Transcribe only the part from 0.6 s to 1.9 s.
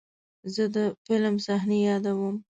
د فلم صحنې